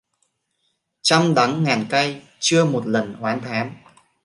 [1.01, 3.73] Trăm đắng ngàn cay chưa một lần oán thán